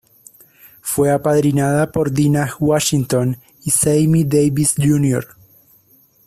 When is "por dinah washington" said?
1.91-3.37